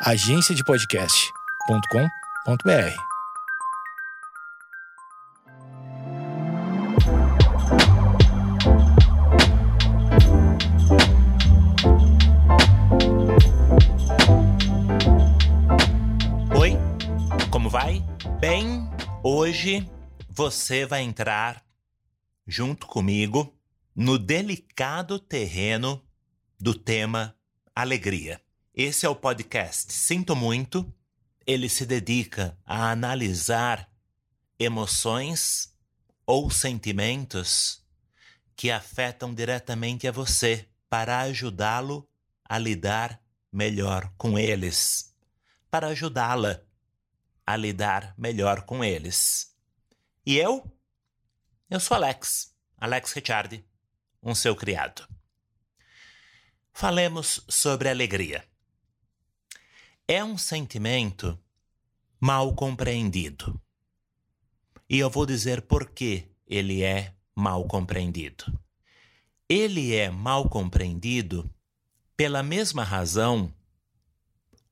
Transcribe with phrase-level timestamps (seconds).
[0.00, 2.96] agenciadepodcast.com.br.
[16.56, 16.76] Oi,
[17.50, 18.04] como vai?
[18.40, 18.88] Bem,
[19.24, 19.84] hoje
[20.30, 21.60] você vai entrar
[22.46, 23.52] junto comigo
[23.96, 26.00] no delicado terreno
[26.58, 27.34] do tema
[27.74, 28.40] alegria.
[28.80, 30.94] Esse é o podcast Sinto Muito.
[31.44, 33.90] Ele se dedica a analisar
[34.56, 35.76] emoções
[36.24, 37.84] ou sentimentos
[38.54, 42.08] que afetam diretamente a você para ajudá-lo
[42.44, 43.20] a lidar
[43.50, 45.12] melhor com eles,
[45.68, 46.62] para ajudá-la
[47.44, 49.56] a lidar melhor com eles.
[50.24, 50.72] E eu?
[51.68, 53.66] Eu sou Alex, Alex Ricciardi,
[54.22, 55.04] um seu criado.
[56.72, 58.47] Falemos sobre alegria.
[60.10, 61.38] É um sentimento
[62.18, 63.60] mal compreendido.
[64.88, 68.58] E eu vou dizer por que ele é mal compreendido.
[69.46, 71.50] Ele é mal compreendido
[72.16, 73.52] pela mesma razão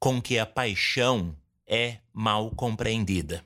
[0.00, 3.44] com que a paixão é mal compreendida.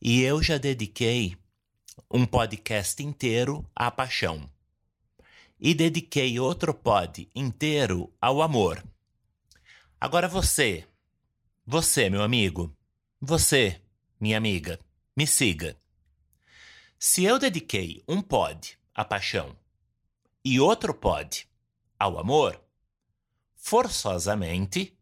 [0.00, 1.36] E eu já dediquei
[2.08, 4.48] um podcast inteiro à paixão.
[5.58, 8.80] E dediquei outro pod inteiro ao amor.
[10.00, 10.86] Agora você,
[11.66, 12.72] você, meu amigo,
[13.20, 13.82] você,
[14.20, 14.78] minha amiga,
[15.16, 15.76] me siga.
[16.96, 19.56] Se eu dediquei um pod à paixão
[20.44, 21.48] e outro pod
[21.98, 22.62] ao amor,
[23.56, 24.96] forçosamente,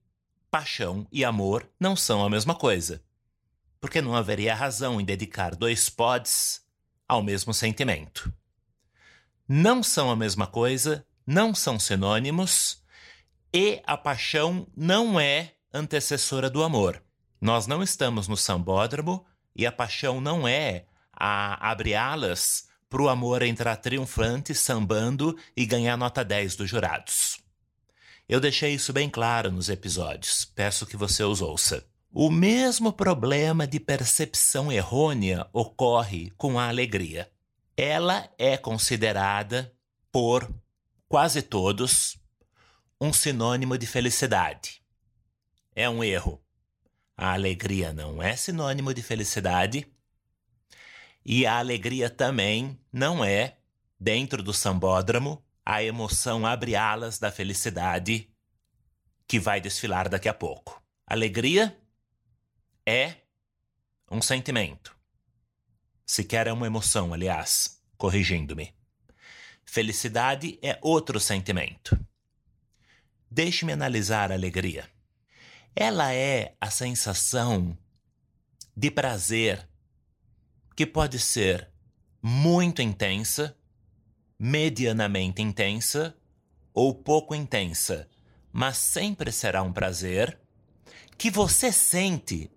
[0.50, 3.05] paixão e amor não são a mesma coisa.
[3.78, 6.64] Porque não haveria razão em dedicar dois pods
[7.06, 8.33] ao mesmo sentimento.
[9.47, 12.83] Não são a mesma coisa, não são sinônimos,
[13.52, 17.02] e a paixão não é antecessora do amor.
[17.41, 23.08] Nós não estamos no sambódromo e a paixão não é a abre alas para o
[23.08, 27.38] amor entrar triunfante, sambando e ganhar nota 10 dos jurados.
[28.28, 31.84] Eu deixei isso bem claro nos episódios, peço que você os ouça.
[32.12, 37.31] O mesmo problema de percepção errônea ocorre com a alegria.
[37.76, 39.72] Ela é considerada
[40.10, 40.50] por
[41.09, 42.19] quase todos
[43.00, 44.82] um sinônimo de felicidade.
[45.74, 46.42] É um erro.
[47.16, 49.86] A alegria não é sinônimo de felicidade.
[51.24, 53.58] E a alegria também não é,
[53.98, 58.30] dentro do sambódromo, a emoção abre alas da felicidade
[59.26, 60.82] que vai desfilar daqui a pouco.
[61.06, 61.76] Alegria
[62.86, 63.16] é
[64.10, 64.96] um sentimento.
[66.06, 68.72] Sequer é uma emoção, aliás, corrigindo-me.
[69.64, 71.98] Felicidade é outro sentimento.
[73.36, 74.88] Deixe-me analisar a alegria.
[75.74, 77.76] Ela é a sensação
[78.74, 79.69] de prazer
[80.74, 81.69] que pode ser
[82.22, 83.54] muito intensa
[84.38, 86.16] medianamente intensa
[86.72, 88.08] ou pouco intensa,
[88.50, 90.38] mas sempre será um prazer
[91.19, 92.50] que você sente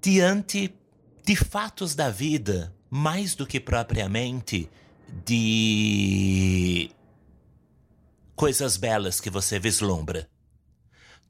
[0.00, 0.74] diante
[1.26, 4.66] de fatos da vida mais do que propriamente
[5.26, 6.90] de
[8.40, 10.26] coisas belas que você vislumbra.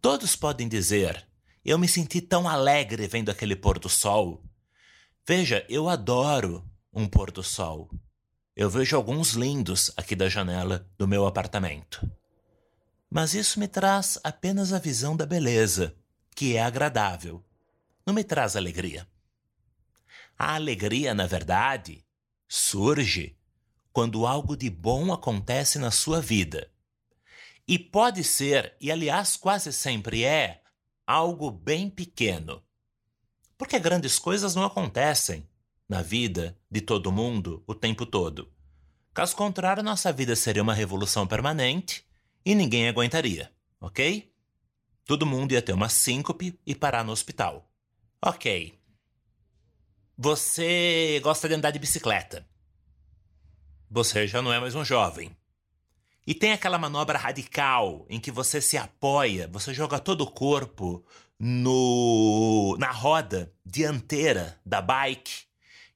[0.01, 1.27] Todos podem dizer:
[1.65, 4.45] Eu me senti tão alegre vendo aquele pôr do sol.
[5.27, 7.91] Veja, eu adoro um pôr do sol.
[8.55, 12.09] Eu vejo alguns lindos aqui da janela do meu apartamento.
[13.11, 15.97] Mas isso me traz apenas a visão da beleza,
[16.37, 17.45] que é agradável.
[18.07, 19.05] Não me traz alegria.
[20.39, 22.05] A alegria, na verdade,
[22.49, 23.37] surge
[23.93, 26.71] quando algo de bom acontece na sua vida.
[27.71, 30.61] E pode ser, e aliás quase sempre é,
[31.07, 32.61] algo bem pequeno.
[33.57, 35.49] Porque grandes coisas não acontecem
[35.89, 38.53] na vida de todo mundo o tempo todo.
[39.15, 42.05] Caso contrário, nossa vida seria uma revolução permanente
[42.45, 44.35] e ninguém aguentaria, ok?
[45.05, 47.71] Todo mundo ia ter uma síncope e parar no hospital.
[48.21, 48.77] Ok.
[50.19, 52.45] Você gosta de andar de bicicleta.
[53.89, 55.37] Você já não é mais um jovem.
[56.31, 61.05] E tem aquela manobra radical em que você se apoia, você joga todo o corpo
[61.37, 65.43] no na roda dianteira da bike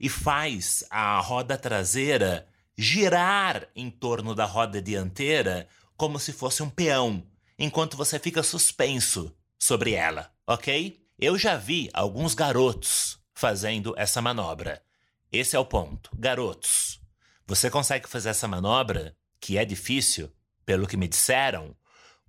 [0.00, 6.68] e faz a roda traseira girar em torno da roda dianteira como se fosse um
[6.68, 7.24] peão,
[7.56, 11.00] enquanto você fica suspenso sobre ela, ok?
[11.16, 14.82] Eu já vi alguns garotos fazendo essa manobra.
[15.30, 16.10] Esse é o ponto.
[16.18, 17.00] Garotos,
[17.46, 20.32] você consegue fazer essa manobra, que é difícil,
[20.64, 21.76] pelo que me disseram,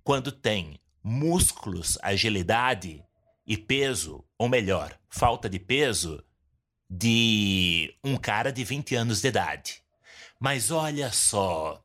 [0.04, 3.02] quando tem músculos, agilidade
[3.46, 6.22] e peso, ou melhor, falta de peso,
[6.90, 9.82] de um cara de 20 anos de idade.
[10.38, 11.82] Mas olha só,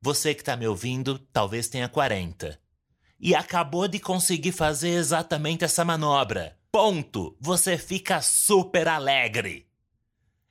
[0.00, 2.56] você que está me ouvindo talvez tenha 40
[3.18, 6.56] e acabou de conseguir fazer exatamente essa manobra.
[6.70, 7.36] Ponto!
[7.40, 9.66] Você fica super alegre.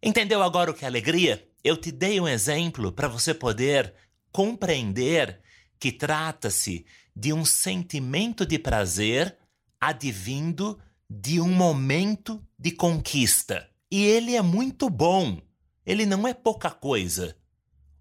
[0.04, 1.48] Entendeu agora o que é alegria?
[1.64, 3.94] Eu te dei um exemplo para você poder
[4.38, 5.42] compreender
[5.80, 6.86] que trata-se
[7.16, 9.36] de um sentimento de prazer
[9.82, 10.80] advindo
[11.10, 13.68] de um momento de conquista.
[13.90, 15.42] E ele é muito bom.
[15.84, 17.36] Ele não é pouca coisa.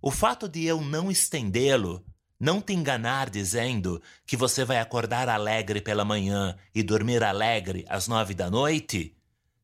[0.03, 2.05] O fato de eu não estendê-lo,
[2.39, 8.07] não te enganar dizendo que você vai acordar alegre pela manhã e dormir alegre às
[8.07, 9.17] nove da noite,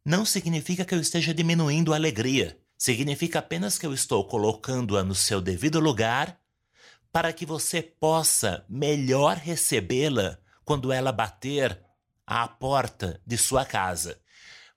[0.02, 2.58] não significa que eu esteja diminuindo a alegria.
[2.78, 6.40] Significa apenas que eu estou colocando-a no seu devido lugar
[7.12, 11.78] para que você possa melhor recebê-la quando ela bater
[12.26, 14.18] à porta de sua casa.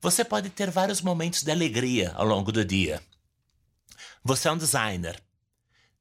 [0.01, 3.01] Você pode ter vários momentos de alegria ao longo do dia.
[4.23, 5.23] Você é um designer.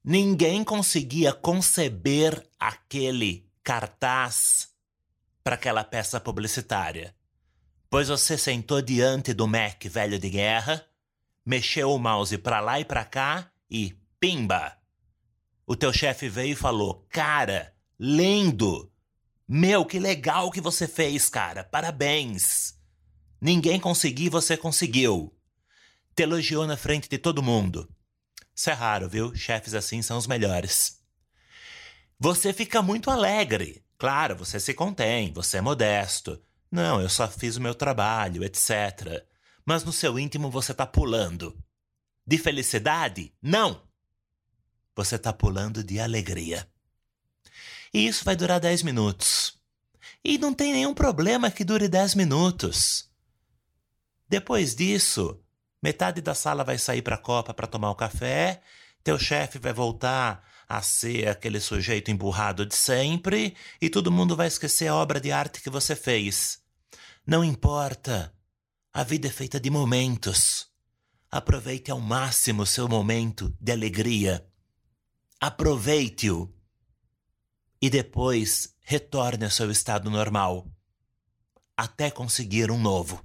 [0.02, 4.68] Ninguém conseguia conceber aquele cartaz
[5.42, 7.14] para aquela peça publicitária.
[7.88, 10.84] Pois você sentou diante do Mac velho de guerra,
[11.46, 14.83] mexeu o mouse para lá e para cá e pimba!
[15.66, 18.92] O teu chefe veio e falou: "Cara, lindo!
[19.46, 21.64] Meu, que legal que você fez, cara.
[21.64, 22.74] Parabéns.
[23.40, 25.34] Ninguém conseguiu, você conseguiu."
[26.14, 27.88] Te elogiou na frente de todo mundo.
[28.54, 29.34] Isso é raro, viu?
[29.34, 31.00] Chefes assim são os melhores.
[32.18, 33.84] Você fica muito alegre.
[33.98, 36.40] Claro, você se contém, você é modesto.
[36.70, 39.24] Não, eu só fiz o meu trabalho, etc.
[39.64, 41.56] Mas no seu íntimo você tá pulando.
[42.26, 43.32] De felicidade?
[43.42, 43.82] Não!
[44.96, 46.68] Você tá pulando de alegria.
[47.92, 49.58] E isso vai durar 10 minutos.
[50.24, 53.10] E não tem nenhum problema que dure 10 minutos.
[54.28, 55.44] Depois disso,
[55.84, 58.62] Metade da sala vai sair para a copa para tomar o café,
[59.02, 64.46] teu chefe vai voltar a ser aquele sujeito emburrado de sempre e todo mundo vai
[64.46, 66.58] esquecer a obra de arte que você fez.
[67.26, 68.32] Não importa.
[68.94, 70.68] A vida é feita de momentos.
[71.30, 74.42] Aproveite ao máximo o seu momento de alegria.
[75.46, 76.50] Aproveite-o.
[77.78, 80.66] E depois retorne ao seu estado normal.
[81.76, 83.22] Até conseguir um novo.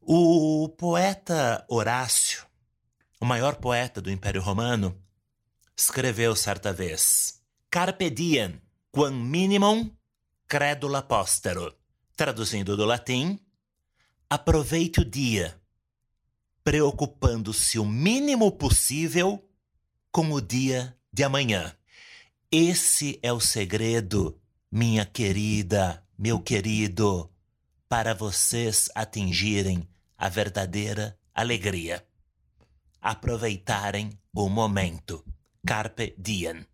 [0.00, 2.46] O poeta Horácio,
[3.20, 4.96] o maior poeta do Império Romano,
[5.76, 8.62] escreveu certa vez: Carpe diem,
[8.92, 9.92] quam minimum
[10.46, 11.76] credula postero.
[12.14, 13.36] Traduzindo do latim,
[14.28, 15.60] aproveite o dia,
[16.62, 19.44] preocupando-se o mínimo possível
[20.12, 21.76] com o dia de amanhã.
[22.50, 24.40] Esse é o segredo,
[24.70, 27.30] minha querida, meu querido,
[27.88, 32.06] para vocês atingirem a verdadeira alegria.
[33.00, 35.24] Aproveitarem o momento.
[35.66, 36.66] Carpe diem.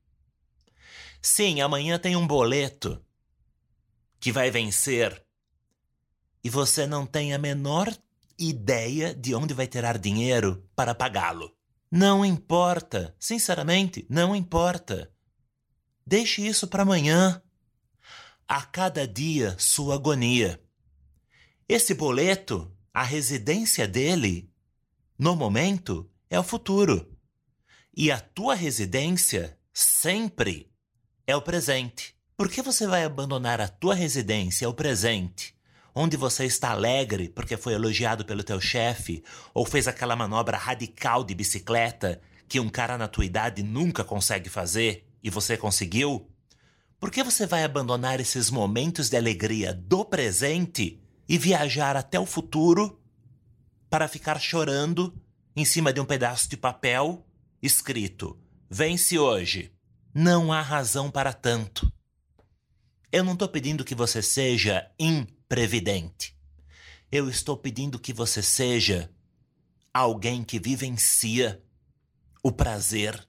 [1.22, 3.04] Sim, amanhã tem um boleto
[4.20, 5.24] que vai vencer
[6.42, 7.92] e você não tem a menor
[8.38, 11.56] ideia de onde vai tirar dinheiro para pagá-lo.
[11.98, 15.10] Não importa, sinceramente, não importa.
[16.06, 17.40] Deixe isso para amanhã.
[18.46, 20.62] A cada dia, sua agonia.
[21.66, 24.53] Esse boleto, a residência dele,
[25.19, 27.17] no momento, é o futuro.
[27.96, 30.70] E a tua residência sempre
[31.26, 32.15] é o presente.
[32.36, 35.56] Por que você vai abandonar a tua residência, o presente,
[35.98, 39.24] onde você está alegre porque foi elogiado pelo teu chefe
[39.55, 44.50] ou fez aquela manobra radical de bicicleta que um cara na tua idade nunca consegue
[44.50, 46.31] fazer e você conseguiu?
[47.00, 52.26] Por que você vai abandonar esses momentos de alegria do presente e viajar até o
[52.26, 53.00] futuro
[53.88, 55.15] para ficar chorando
[55.56, 57.26] em cima de um pedaço de papel
[57.62, 58.38] escrito:
[58.69, 59.72] Vence hoje.
[60.15, 61.91] Não há razão para tanto.
[63.17, 66.37] Eu não estou pedindo que você seja imprevidente.
[67.11, 69.11] Eu estou pedindo que você seja
[69.91, 71.65] alguém que vivencia
[72.43, 73.27] o prazer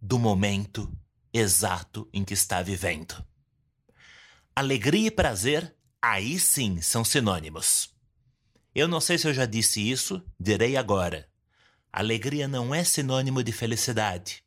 [0.00, 0.90] do momento
[1.34, 3.22] exato em que está vivendo.
[4.54, 7.94] Alegria e prazer aí sim são sinônimos.
[8.74, 11.28] Eu não sei se eu já disse isso, direi agora.
[11.92, 14.42] Alegria não é sinônimo de felicidade.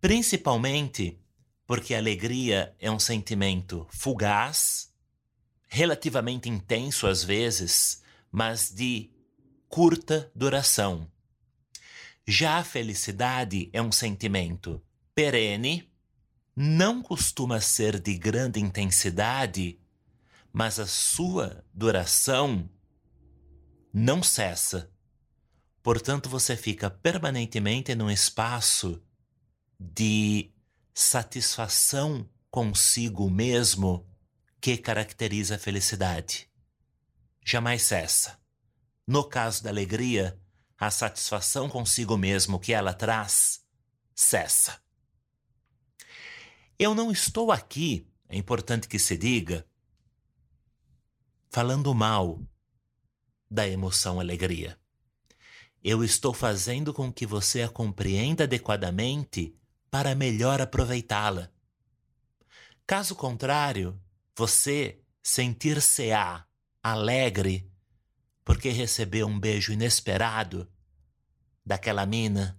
[0.00, 1.21] Principalmente
[1.72, 4.92] porque alegria é um sentimento fugaz,
[5.66, 9.10] relativamente intenso às vezes, mas de
[9.70, 11.10] curta duração.
[12.28, 14.82] Já a felicidade é um sentimento
[15.14, 15.90] perene,
[16.54, 19.80] não costuma ser de grande intensidade,
[20.52, 22.68] mas a sua duração
[23.90, 24.92] não cessa.
[25.82, 29.02] Portanto, você fica permanentemente num espaço
[29.80, 30.52] de
[30.94, 34.06] satisfação consigo mesmo
[34.60, 36.48] que caracteriza a felicidade.
[37.44, 38.38] Jamais cessa.
[39.06, 40.38] No caso da alegria,
[40.78, 43.64] a satisfação consigo mesmo que ela traz
[44.14, 44.80] cessa.
[46.78, 49.66] Eu não estou aqui, é importante que se diga,
[51.50, 52.40] falando mal
[53.50, 54.78] da emoção alegria.
[55.82, 59.56] Eu estou fazendo com que você a compreenda adequadamente
[59.92, 61.50] para melhor aproveitá-la.
[62.86, 64.00] Caso contrário,
[64.34, 66.46] você sentir-se-á
[66.82, 67.70] alegre
[68.42, 70.66] porque recebeu um beijo inesperado
[71.64, 72.58] daquela mina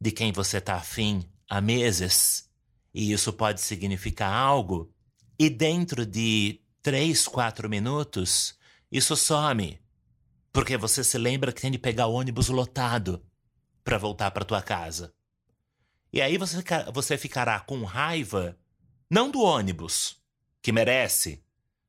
[0.00, 2.50] de quem você está afim há meses,
[2.94, 4.90] e isso pode significar algo,
[5.38, 8.58] e dentro de três, quatro minutos,
[8.90, 9.78] isso some,
[10.50, 13.22] porque você se lembra que tem de pegar o ônibus lotado
[13.84, 15.13] para voltar para tua casa.
[16.14, 18.56] E aí você, você ficará com raiva,
[19.10, 20.16] não do ônibus,
[20.62, 21.42] que merece,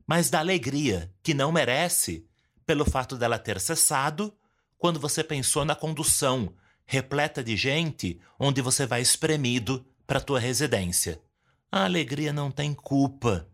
[0.08, 2.28] mas da alegria, que não merece,
[2.66, 4.36] pelo fato dela ter cessado
[4.80, 6.52] quando você pensou na condução
[6.88, 11.22] repleta de gente onde você vai espremido para tua residência.
[11.72, 13.48] A alegria não tem culpa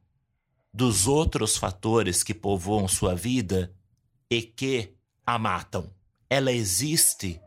[0.73, 3.75] dos outros fatores que povoam sua vida
[4.29, 5.93] e que a matam.
[6.29, 7.41] Ela existe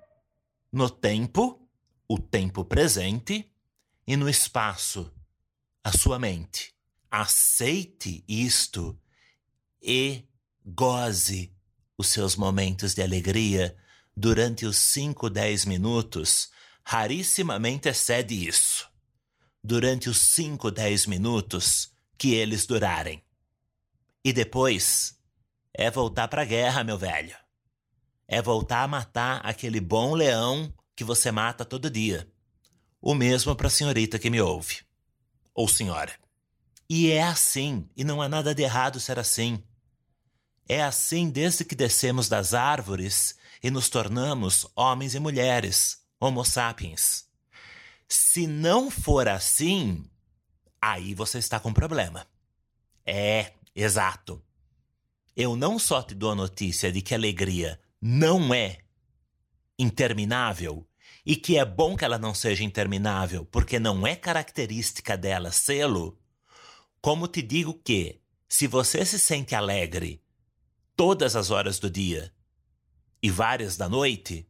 [0.70, 1.63] no tempo,
[2.08, 3.50] o tempo presente,
[4.06, 5.12] e no espaço,
[5.82, 6.74] a sua mente.
[7.10, 8.98] Aceite isto
[9.80, 10.24] e
[10.64, 11.54] goze
[11.96, 13.76] os seus momentos de alegria
[14.16, 16.50] durante os 5, 10 minutos,
[16.84, 18.88] rarissimamente excede isso.
[19.62, 23.22] Durante os 5, 10 minutos que eles durarem.
[24.24, 25.18] E depois
[25.72, 27.36] é voltar para a guerra, meu velho.
[28.26, 32.30] É voltar a matar aquele bom leão que você mata todo dia.
[33.00, 34.80] O mesmo para a senhorita que me ouve.
[35.54, 36.12] Ou senhora.
[36.88, 39.62] E é assim, e não há nada de errado ser assim.
[40.68, 47.26] É assim desde que descemos das árvores e nos tornamos homens e mulheres, Homo sapiens.
[48.08, 50.04] Se não for assim,
[50.80, 52.26] aí você está com problema.
[53.04, 54.42] É, exato.
[55.36, 58.78] Eu não só te dou a notícia de que alegria não é
[59.78, 60.86] interminável
[61.26, 66.18] e que é bom que ela não seja interminável, porque não é característica dela sê-lo,
[67.00, 70.22] como te digo que, se você se sente alegre
[70.96, 72.32] todas as horas do dia
[73.22, 74.48] e várias da noite,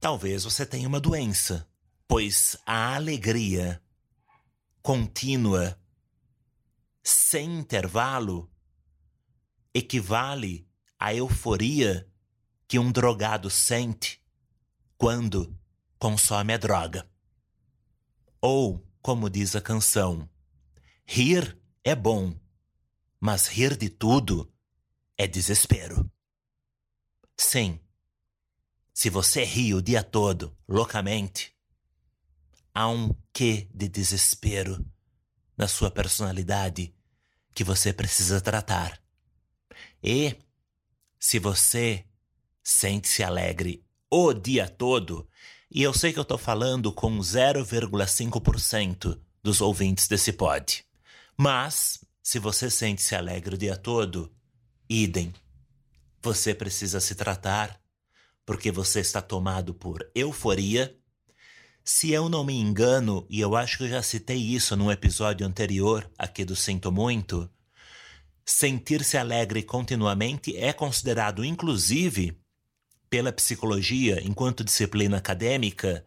[0.00, 1.68] talvez você tenha uma doença,
[2.08, 3.80] pois a alegria
[4.82, 5.80] contínua,
[7.02, 8.50] sem intervalo,
[9.72, 12.06] equivale à euforia
[12.66, 14.23] que um drogado sente
[15.04, 15.54] quando
[15.98, 17.06] consome a droga.
[18.40, 20.26] Ou, como diz a canção,
[21.04, 22.34] rir é bom,
[23.20, 24.50] mas rir de tudo
[25.18, 26.10] é desespero.
[27.36, 27.78] Sim,
[28.94, 31.54] se você ri o dia todo, loucamente,
[32.72, 34.82] há um quê de desespero
[35.54, 36.94] na sua personalidade
[37.54, 38.98] que você precisa tratar.
[40.02, 40.34] E
[41.20, 42.06] se você
[42.62, 43.84] sente-se alegre
[44.16, 45.28] o dia todo,
[45.68, 50.84] e eu sei que eu estou falando com 0,5% dos ouvintes desse pod,
[51.36, 54.32] mas se você sente-se alegre o dia todo,
[54.88, 55.34] Idem.
[56.22, 57.80] Você precisa se tratar
[58.46, 60.96] porque você está tomado por euforia.
[61.82, 65.44] Se eu não me engano, e eu acho que eu já citei isso num episódio
[65.44, 67.50] anterior aqui do Sinto Muito,
[68.46, 72.38] sentir-se alegre continuamente é considerado, inclusive,
[73.14, 76.04] pela psicologia, enquanto disciplina acadêmica,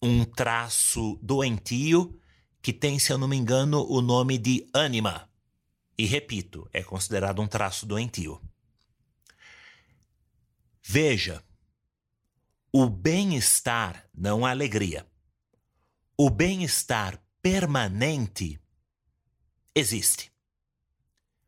[0.00, 2.18] um traço doentio
[2.62, 5.28] que tem, se eu não me engano, o nome de ânima.
[5.98, 8.40] E repito, é considerado um traço doentio.
[10.82, 11.44] Veja,
[12.72, 15.06] o bem-estar, não a alegria,
[16.16, 18.58] o bem-estar permanente
[19.74, 20.32] existe.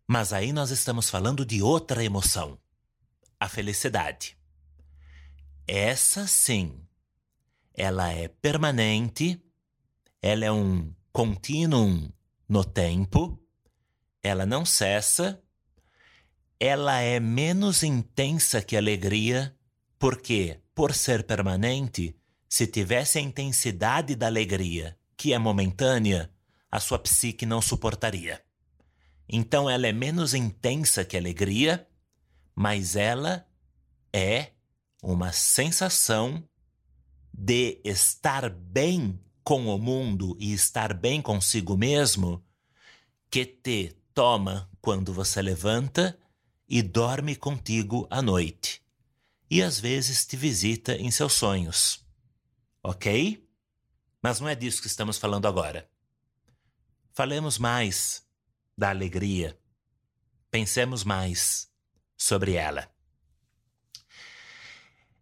[0.06, 2.60] Mas aí nós estamos falando de outra emoção,
[3.40, 4.38] a felicidade.
[5.68, 6.80] Essa sim,
[7.75, 9.40] ela é permanente,
[10.20, 12.12] ela é um contínuo
[12.48, 13.38] no tempo
[14.22, 15.40] ela não cessa,
[16.58, 19.56] ela é menos intensa que alegria,
[19.98, 22.16] porque, por ser permanente,
[22.48, 26.30] se tivesse a intensidade da alegria, que é momentânea,
[26.70, 28.42] a sua psique não suportaria.
[29.28, 31.87] Então ela é menos intensa que alegria,
[32.54, 33.46] mas ela
[34.12, 34.52] é
[35.02, 36.43] uma sensação
[37.33, 42.45] de estar bem com o mundo e estar bem consigo mesmo
[43.31, 46.19] que te toma quando você levanta
[46.69, 48.83] e dorme contigo à noite.
[49.50, 52.05] E às vezes te visita em seus sonhos.
[52.83, 53.49] Ok?
[54.23, 55.88] Mas não é disso que estamos falando agora.
[57.14, 58.26] Falemos mais
[58.76, 59.59] da alegria.
[60.50, 61.71] Pensemos mais
[62.17, 62.90] sobre ela.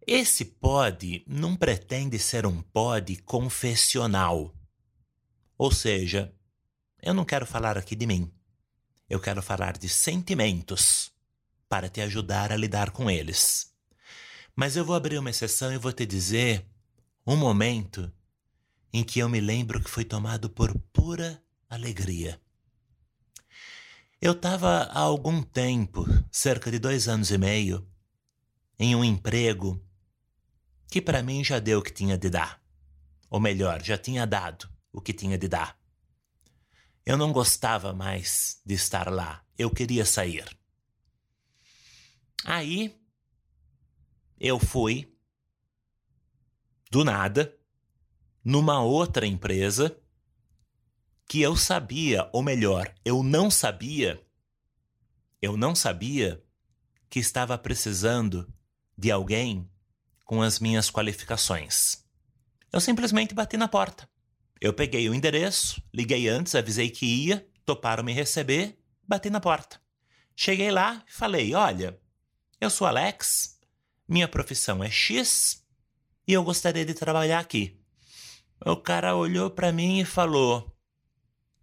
[0.09, 4.55] Esse pod não pretende ser um pod confessional.
[5.57, 6.33] Ou seja,
[7.01, 8.31] eu não quero falar aqui de mim.
[9.09, 11.11] Eu quero falar de sentimentos
[11.67, 13.75] para te ajudar a lidar com eles.
[14.55, 16.65] Mas eu vou abrir uma exceção e vou te dizer
[17.25, 18.09] um momento
[18.93, 22.39] em que eu me lembro que foi tomado por pura alegria.
[24.21, 27.85] Eu estava há algum tempo, cerca de dois anos e meio,
[28.79, 29.83] em um emprego
[30.87, 32.61] que para mim já deu o que tinha de dar.
[33.29, 35.77] Ou melhor, já tinha dado o que tinha de dar.
[37.05, 40.45] Eu não gostava mais de estar lá, eu queria sair.
[42.43, 42.95] Aí
[44.39, 45.13] eu fui,
[46.89, 47.57] do nada,
[48.43, 49.97] numa outra empresa
[51.27, 54.25] que eu sabia, ou melhor, eu não sabia,
[55.41, 56.41] eu não sabia
[57.09, 58.51] que estava precisando
[58.97, 59.69] de alguém
[60.27, 62.03] com as minhas qualificações.
[62.71, 64.07] Eu simplesmente bati na porta.
[64.59, 69.79] Eu peguei o endereço, liguei antes, avisei que ia, toparam me receber, bati na porta.
[70.35, 71.97] Cheguei lá e falei: Olha,
[72.59, 73.57] eu sou Alex,
[74.07, 75.65] minha profissão é X
[76.27, 77.79] e eu gostaria de trabalhar aqui.
[78.65, 80.75] O cara olhou para mim e falou: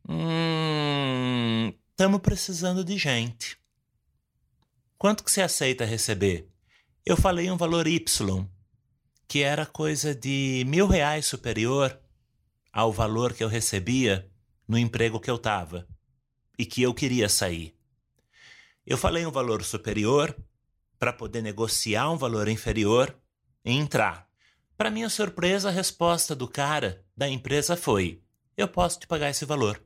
[0.08, 3.58] Hum, estamos precisando de gente.
[4.96, 6.48] Quanto que você aceita receber?
[7.04, 8.48] Eu falei um valor Y,
[9.26, 11.98] que era coisa de mil reais superior
[12.72, 14.30] ao valor que eu recebia
[14.66, 15.86] no emprego que eu estava
[16.58, 17.74] e que eu queria sair.
[18.86, 20.36] Eu falei um valor superior
[20.98, 23.16] para poder negociar um valor inferior
[23.64, 24.28] e entrar.
[24.76, 28.22] Para minha surpresa, a resposta do cara da empresa foi:
[28.56, 29.82] Eu posso te pagar esse valor.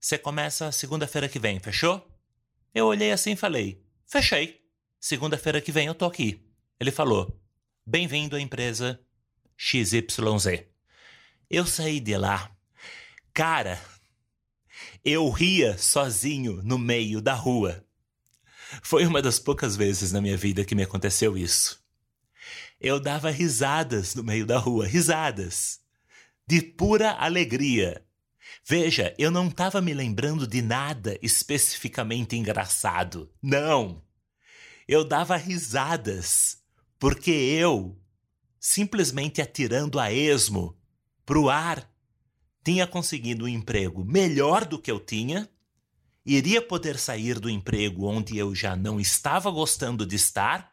[0.00, 2.06] Você começa segunda-feira que vem, fechou?
[2.74, 4.64] Eu olhei assim e falei: Fechei.
[4.98, 6.42] Segunda-feira que vem eu tô aqui.
[6.80, 7.38] Ele falou:
[7.88, 9.00] Bem-vindo à empresa
[9.56, 10.64] XYZ.
[11.48, 12.50] Eu saí de lá.
[13.32, 13.80] Cara,
[15.04, 17.86] eu ria sozinho no meio da rua.
[18.82, 21.80] Foi uma das poucas vezes na minha vida que me aconteceu isso.
[22.80, 25.78] Eu dava risadas no meio da rua, risadas,
[26.44, 28.04] de pura alegria.
[28.66, 33.32] Veja, eu não estava me lembrando de nada especificamente engraçado.
[33.40, 34.02] Não!
[34.88, 36.65] Eu dava risadas,
[36.98, 37.98] porque eu,
[38.58, 40.76] simplesmente atirando a esmo
[41.24, 41.90] pro ar,
[42.64, 45.48] tinha conseguido um emprego melhor do que eu tinha,
[46.24, 50.72] iria poder sair do emprego onde eu já não estava gostando de estar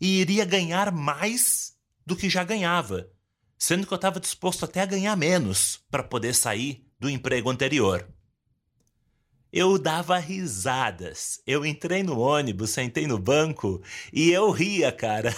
[0.00, 1.74] e iria ganhar mais
[2.04, 3.10] do que já ganhava,
[3.58, 8.06] sendo que eu estava disposto até a ganhar menos para poder sair do emprego anterior.
[9.52, 11.40] Eu dava risadas.
[11.46, 13.82] Eu entrei no ônibus, sentei no banco
[14.12, 15.34] e eu ria, cara.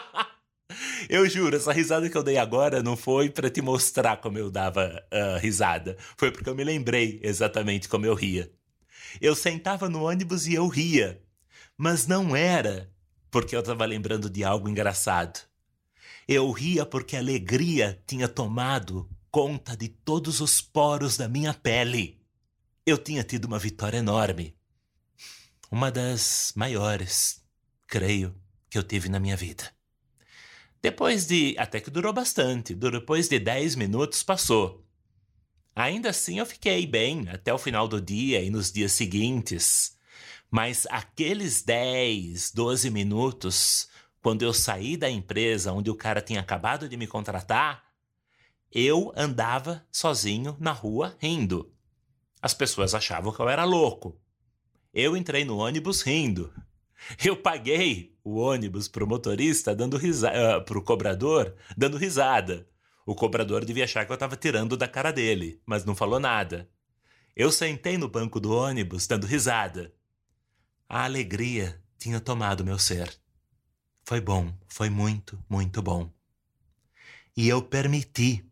[1.08, 4.50] eu juro, essa risada que eu dei agora não foi para te mostrar como eu
[4.50, 5.98] dava uh, risada.
[6.16, 8.50] Foi porque eu me lembrei exatamente como eu ria.
[9.20, 11.20] Eu sentava no ônibus e eu ria.
[11.76, 12.90] Mas não era
[13.30, 15.40] porque eu estava lembrando de algo engraçado.
[16.26, 22.19] Eu ria porque a alegria tinha tomado conta de todos os poros da minha pele.
[22.90, 24.52] Eu tinha tido uma vitória enorme.
[25.70, 27.40] Uma das maiores,
[27.86, 28.34] creio,
[28.68, 29.72] que eu tive na minha vida.
[30.82, 31.54] Depois de.
[31.56, 32.74] Até que durou bastante.
[32.74, 34.84] Depois de 10 minutos passou.
[35.72, 39.96] Ainda assim eu fiquei bem até o final do dia e nos dias seguintes.
[40.50, 43.88] Mas aqueles 10, 12 minutos,
[44.20, 47.84] quando eu saí da empresa onde o cara tinha acabado de me contratar,
[48.72, 51.72] eu andava sozinho na rua rindo.
[52.42, 54.20] As pessoas achavam que eu era louco.
[54.92, 56.52] Eu entrei no ônibus rindo.
[57.24, 62.68] Eu paguei o ônibus pro motorista dando risada, uh, pro cobrador dando risada.
[63.06, 66.68] O cobrador devia achar que eu estava tirando da cara dele, mas não falou nada.
[67.34, 69.92] Eu sentei no banco do ônibus dando risada.
[70.88, 73.10] A alegria tinha tomado meu ser.
[74.04, 76.12] Foi bom, foi muito, muito bom.
[77.36, 78.49] E eu permiti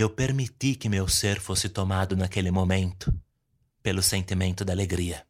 [0.00, 3.14] Eu permiti que meu ser fosse tomado naquele momento
[3.82, 5.26] pelo sentimento da alegria.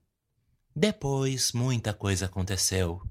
[0.72, 3.02] Depois, muita coisa aconteceu.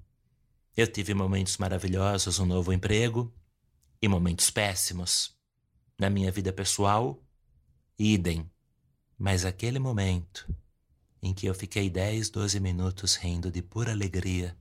[0.74, 3.36] Eu tive momentos maravilhosos, um novo emprego,
[4.02, 5.38] e momentos péssimos.
[6.00, 7.22] Na minha vida pessoal,
[7.98, 8.50] idem.
[9.18, 10.48] Mas aquele momento
[11.22, 14.58] em que eu fiquei 10, 12 minutos rindo de pura alegria,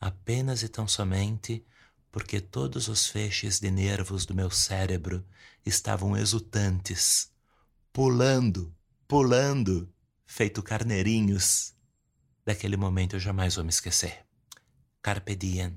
[0.00, 1.66] apenas e tão somente
[2.14, 5.26] porque todos os feixes de nervos do meu cérebro
[5.66, 7.32] estavam exultantes,
[7.92, 8.72] pulando,
[9.08, 9.92] pulando,
[10.24, 11.74] feito carneirinhos.
[12.46, 14.24] Daquele momento eu jamais vou me esquecer.
[15.02, 15.76] Carpe diem,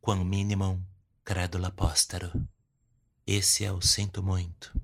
[0.00, 0.80] quam minimum
[1.24, 2.30] credula postero.
[3.26, 4.80] Esse é o Sinto Muito.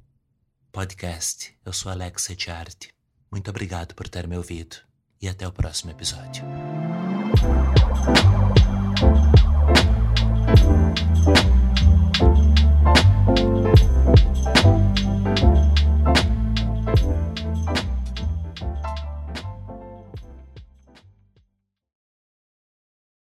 [0.72, 1.56] Podcast.
[1.64, 2.92] Eu sou Alex Arte.
[3.30, 4.78] Muito obrigado por ter me ouvido
[5.22, 6.42] e até o próximo episódio.